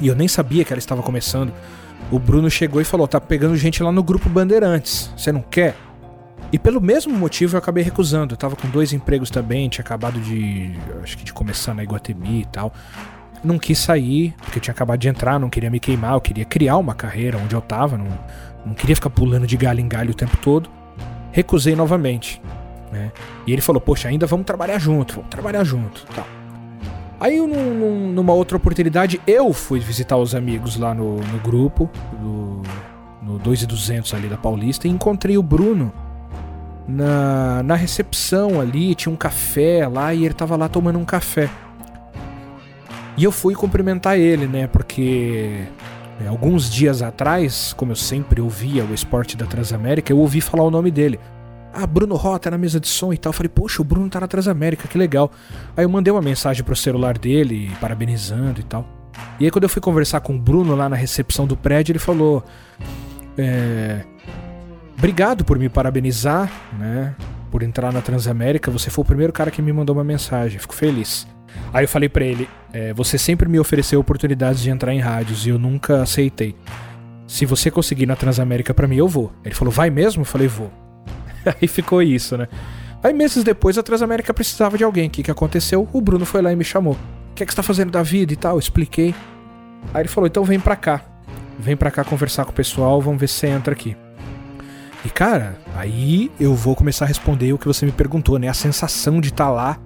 [0.00, 1.52] e eu nem sabia que ela estava começando,
[2.10, 5.76] o Bruno chegou e falou: tá pegando gente lá no grupo Bandeirantes, você não quer?
[6.52, 8.34] E pelo mesmo motivo eu acabei recusando.
[8.34, 10.72] Eu tava com dois empregos também, tinha acabado de.
[11.02, 12.72] acho que de começar na Iguatemi e tal.
[13.42, 16.44] Não quis sair, porque eu tinha acabado de entrar, não queria me queimar, eu queria
[16.44, 18.06] criar uma carreira onde eu tava, não,
[18.66, 20.68] não queria ficar pulando de galho em galho o tempo todo.
[21.32, 22.42] Recusei novamente.
[22.92, 23.12] Né?
[23.46, 26.04] E ele falou, poxa, ainda vamos trabalhar junto, vamos trabalhar junto.
[26.14, 26.26] Tal.
[27.20, 31.88] Aí, num- num- numa outra oportunidade, eu fui visitar os amigos lá no, no grupo,
[32.20, 32.62] do,
[33.22, 35.92] no 2200 ali da Paulista, e encontrei o Bruno
[36.86, 41.48] na, na recepção ali, tinha um café lá, e ele tava lá tomando um café.
[43.16, 45.66] E eu fui cumprimentar ele, né, porque
[46.20, 50.64] é, alguns dias atrás, como eu sempre ouvia o esporte da Transamérica, eu ouvi falar
[50.64, 51.18] o nome dele.
[51.72, 53.30] Ah, Bruno Rota na mesa de som e tal.
[53.30, 55.30] Eu falei, poxa, o Bruno tá na Transamérica, que legal.
[55.76, 58.86] Aí eu mandei uma mensagem pro celular dele, parabenizando e tal.
[59.38, 61.98] E aí quando eu fui conversar com o Bruno lá na recepção do prédio, ele
[61.98, 62.44] falou:
[63.38, 64.04] é,
[65.00, 67.14] Obrigado por me parabenizar, né?
[67.50, 68.70] Por entrar na Transamérica.
[68.70, 70.58] Você foi o primeiro cara que me mandou uma mensagem.
[70.58, 71.26] Fico feliz.
[71.72, 75.46] Aí eu falei pra ele: é, Você sempre me ofereceu oportunidades de entrar em rádios
[75.46, 76.54] e eu nunca aceitei.
[77.26, 79.32] Se você conseguir na Transamérica pra mim, eu vou.
[79.42, 80.20] Ele falou: Vai mesmo?
[80.20, 80.70] Eu falei: Vou.
[81.62, 82.46] Aí ficou isso, né?
[83.02, 85.08] Aí meses depois a Transamérica precisava de alguém.
[85.08, 85.88] O que, que aconteceu?
[85.94, 86.92] O Bruno foi lá e me chamou.
[86.92, 88.56] O que, é que você tá fazendo da vida e tal?
[88.56, 89.14] Eu expliquei.
[89.94, 91.00] Aí ele falou: então vem pra cá.
[91.58, 93.96] Vem pra cá conversar com o pessoal, vamos ver se você entra aqui.
[95.04, 98.48] E cara, aí eu vou começar a responder o que você me perguntou, né?
[98.48, 99.78] A sensação de estar lá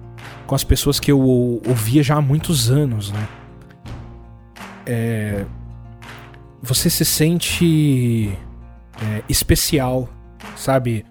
[0.45, 3.27] com as pessoas que eu ou- ouvia já há muitos anos, né?
[4.85, 5.45] É.
[6.61, 8.37] Você se sente
[9.01, 10.09] é, especial,
[10.55, 11.05] sabe?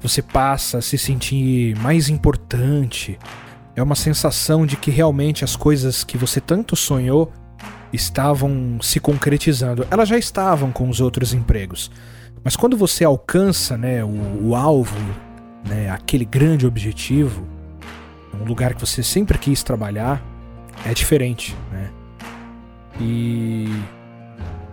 [0.00, 3.18] Você passa a se sentir mais importante.
[3.74, 7.32] É uma sensação de que realmente as coisas que você tanto sonhou
[7.92, 9.86] estavam se concretizando.
[9.90, 11.90] Elas já estavam com os outros empregos.
[12.48, 14.08] Mas quando você alcança né, o,
[14.42, 14.96] o alvo,
[15.68, 17.46] né, aquele grande objetivo,
[18.40, 20.24] um lugar que você sempre quis trabalhar,
[20.86, 21.54] é diferente.
[21.70, 21.90] Né?
[22.98, 23.68] E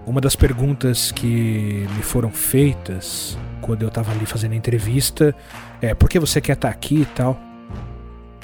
[0.05, 5.35] uma das perguntas que me foram feitas quando eu tava ali fazendo a entrevista
[5.81, 7.37] é por que você quer estar aqui e tal?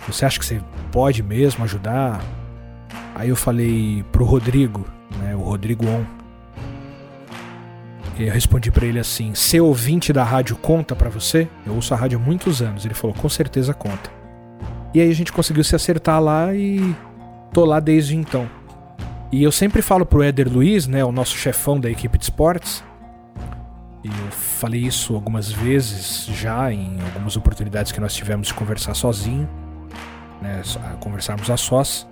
[0.09, 2.21] Você acha que você pode mesmo ajudar?
[3.15, 4.85] Aí eu falei pro Rodrigo,
[5.21, 6.20] né, o Rodrigo On.
[8.27, 11.47] Eu respondi pra ele assim: "Ser ouvinte da rádio conta pra você?
[11.65, 12.85] Eu ouço a rádio há muitos anos".
[12.85, 14.11] Ele falou: "Com certeza conta".
[14.93, 16.95] E aí a gente conseguiu se acertar lá e
[17.53, 18.49] tô lá desde então.
[19.31, 22.83] E eu sempre falo pro Éder Luiz, né, o nosso chefão da equipe de esportes,
[24.03, 28.93] e eu falei isso algumas vezes já em algumas oportunidades que nós tivemos de conversar
[28.93, 29.47] sozinho,
[30.41, 30.61] né,
[30.99, 32.05] conversarmos a sós.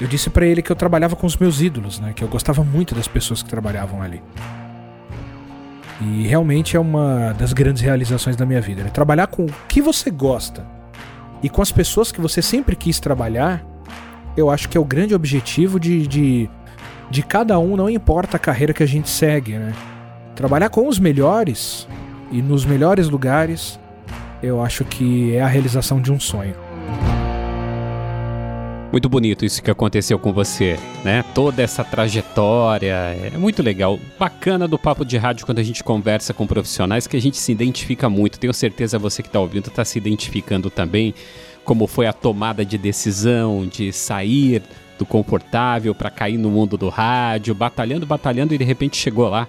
[0.00, 2.62] Eu disse pra ele que eu trabalhava com os meus ídolos, né, que eu gostava
[2.62, 4.22] muito das pessoas que trabalhavam ali.
[6.00, 8.90] E realmente é uma das grandes realizações da minha vida, né?
[8.90, 10.66] Trabalhar com o que você gosta
[11.42, 13.64] e com as pessoas que você sempre quis trabalhar,
[14.36, 16.50] eu acho que é o grande objetivo de, de,
[17.10, 19.72] de cada um, não importa a carreira que a gente segue, né?
[20.34, 21.88] Trabalhar com os melhores
[22.30, 23.80] e nos melhores lugares,
[24.42, 26.65] eu acho que é a realização de um sonho.
[28.92, 31.24] Muito bonito isso que aconteceu com você, né?
[31.34, 32.94] Toda essa trajetória,
[33.32, 33.98] é muito legal.
[34.18, 37.52] Bacana do papo de rádio quando a gente conversa com profissionais que a gente se
[37.52, 38.38] identifica muito.
[38.38, 41.14] Tenho certeza você que está ouvindo está se identificando também,
[41.64, 44.62] como foi a tomada de decisão de sair
[44.98, 49.46] do confortável para cair no mundo do rádio, batalhando, batalhando e de repente chegou lá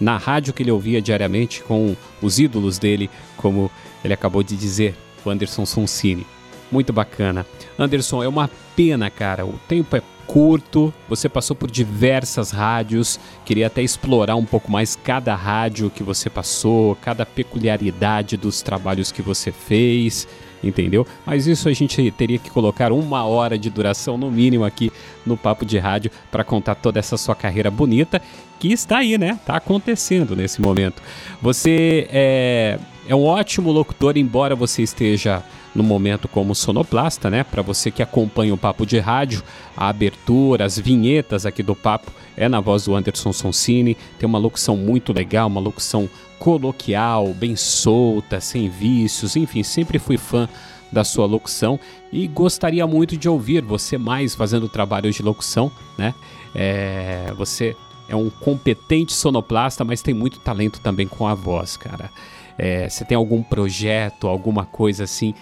[0.00, 3.70] na rádio que ele ouvia diariamente com os ídolos dele, como
[4.04, 6.26] ele acabou de dizer, o Anderson Sonsini.
[6.70, 7.44] Muito bacana.
[7.78, 9.44] Anderson, é uma pena, cara.
[9.44, 14.94] O tempo é curto, você passou por diversas rádios, queria até explorar um pouco mais
[14.94, 20.28] cada rádio que você passou, cada peculiaridade dos trabalhos que você fez,
[20.62, 21.04] entendeu?
[21.26, 24.92] Mas isso a gente teria que colocar uma hora de duração no mínimo aqui
[25.26, 28.22] no Papo de Rádio para contar toda essa sua carreira bonita
[28.60, 29.36] que está aí, né?
[29.44, 31.02] Tá acontecendo nesse momento.
[31.42, 32.78] Você é,
[33.08, 35.42] é um ótimo locutor, embora você esteja
[35.74, 37.44] no momento como sonoplasta, né?
[37.44, 39.42] Para você que acompanha o Papo de Rádio,
[39.76, 43.96] a abertura, as vinhetas aqui do Papo é na voz do Anderson Sonsini.
[44.18, 50.16] Tem uma locução muito legal, uma locução coloquial, bem solta, sem vícios, enfim, sempre fui
[50.16, 50.48] fã
[50.90, 51.78] da sua locução
[52.12, 56.14] e gostaria muito de ouvir você mais fazendo trabalhos de locução, né?
[56.54, 57.76] É, você
[58.08, 62.10] é um competente sonoplasta, mas tem muito talento também com a voz, cara.
[62.58, 65.34] É, você tem algum projeto, alguma coisa assim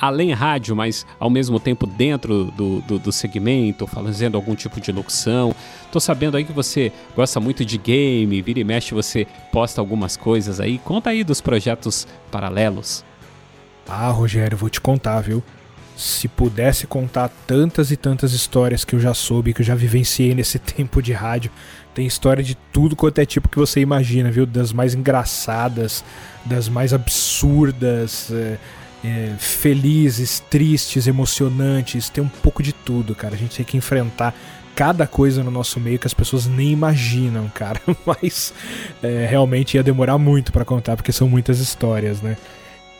[0.00, 4.92] além rádio, mas ao mesmo tempo dentro do, do, do segmento, fazendo algum tipo de
[4.92, 5.54] locução.
[5.90, 10.16] Tô sabendo aí que você gosta muito de game, vira e mexe você posta algumas
[10.16, 10.78] coisas aí.
[10.78, 13.04] Conta aí dos projetos paralelos.
[13.88, 15.42] Ah, Rogério, vou te contar, viu?
[15.96, 20.34] Se pudesse contar tantas e tantas histórias que eu já soube, que eu já vivenciei
[20.34, 21.50] nesse tempo de rádio,
[21.94, 24.46] tem história de tudo quanto é tipo que você imagina, viu?
[24.46, 26.04] Das mais engraçadas,
[26.44, 28.30] das mais absurdas.
[28.30, 28.58] É
[29.04, 33.34] é, felizes, tristes, emocionantes, tem um pouco de tudo, cara.
[33.34, 34.34] A gente tem que enfrentar
[34.74, 37.80] cada coisa no nosso meio que as pessoas nem imaginam, cara.
[38.04, 38.52] Mas
[39.02, 42.36] é, realmente ia demorar muito para contar, porque são muitas histórias, né?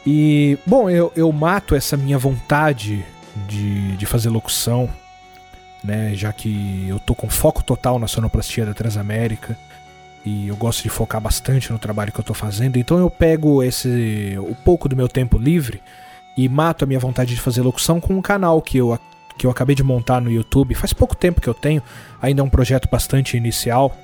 [0.07, 3.05] E, bom, eu, eu mato essa minha vontade
[3.47, 4.89] de, de fazer locução,
[5.83, 6.13] né?
[6.15, 9.57] Já que eu tô com foco total na sonoplastia da Transamérica
[10.25, 13.63] e eu gosto de focar bastante no trabalho que eu estou fazendo, então eu pego
[13.63, 15.81] esse o pouco do meu tempo livre
[16.37, 18.99] e mato a minha vontade de fazer locução com um canal que eu,
[19.37, 20.75] que eu acabei de montar no YouTube.
[20.75, 21.83] Faz pouco tempo que eu tenho,
[22.21, 23.97] ainda é um projeto bastante inicial,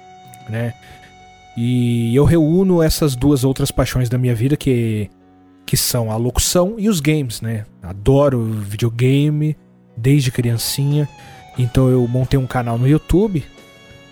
[0.48, 0.74] né?
[1.56, 5.10] E eu reúno essas duas outras paixões da minha vida que
[5.66, 7.64] que são a locução e os games, né?
[7.82, 9.56] Adoro videogame
[9.96, 11.08] desde criancinha.
[11.56, 13.44] Então eu montei um canal no YouTube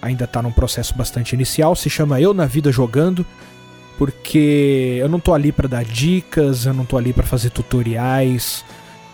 [0.03, 3.25] ainda está num processo bastante inicial, se chama Eu na Vida Jogando,
[3.97, 8.65] porque eu não tô ali para dar dicas, eu não tô ali para fazer tutoriais,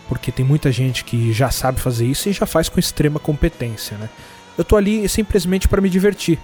[0.07, 3.95] porque tem muita gente que já sabe fazer isso e já faz com extrema competência,
[3.97, 4.09] né?
[4.57, 6.39] Eu tô ali simplesmente para me divertir,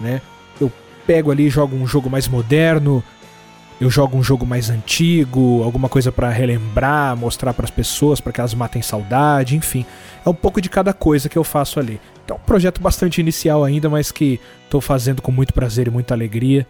[0.00, 0.22] né?
[0.60, 0.72] Eu
[1.04, 3.02] pego ali, jogo um jogo mais moderno,
[3.80, 8.32] eu jogo um jogo mais antigo, alguma coisa para relembrar, mostrar para as pessoas, para
[8.32, 9.86] que elas matem saudade, enfim.
[10.26, 12.00] É um pouco de cada coisa que eu faço ali.
[12.24, 15.90] Então, é um projeto bastante inicial ainda, mas que estou fazendo com muito prazer e
[15.90, 16.66] muita alegria.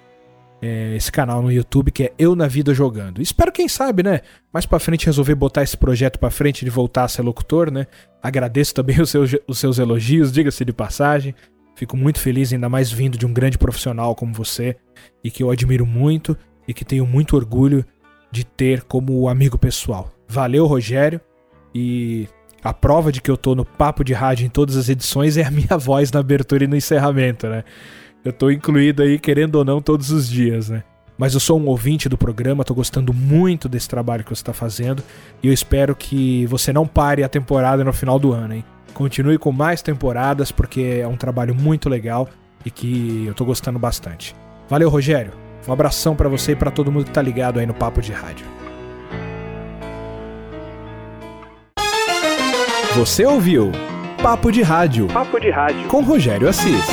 [0.60, 3.22] É, esse canal no YouTube que é Eu na Vida Jogando.
[3.22, 4.20] Espero, quem sabe, né?
[4.52, 7.86] Mais pra frente resolver botar esse projeto pra frente de voltar a ser locutor, né?
[8.22, 11.34] Agradeço também os seus, os seus elogios, diga-se de passagem.
[11.74, 14.76] Fico muito feliz, ainda mais vindo de um grande profissional como você
[15.22, 16.36] e que eu admiro muito
[16.68, 17.84] e que tenho muito orgulho
[18.30, 20.10] de ter como amigo pessoal.
[20.28, 21.18] Valeu, Rogério.
[21.74, 22.28] E
[22.62, 25.44] a prova de que eu tô no papo de rádio em todas as edições é
[25.44, 27.64] a minha voz na abertura e no encerramento, né?
[28.24, 30.82] Eu tô incluído aí, querendo ou não, todos os dias, né?
[31.16, 34.52] Mas eu sou um ouvinte do programa, tô gostando muito desse trabalho que você está
[34.52, 35.02] fazendo
[35.42, 38.64] e eu espero que você não pare a temporada no final do ano, hein?
[38.94, 42.28] Continue com mais temporadas porque é um trabalho muito legal
[42.64, 44.34] e que eu tô gostando bastante.
[44.68, 45.47] Valeu, Rogério.
[45.66, 48.12] Um abração para você e para todo mundo que tá ligado aí no Papo de
[48.12, 48.46] Rádio.
[52.94, 53.70] Você ouviu
[54.22, 55.06] Papo de Rádio.
[55.08, 55.86] Papo de Rádio.
[55.88, 56.84] Com Rogério Assis.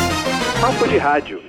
[0.61, 1.44] Papo de Rádio.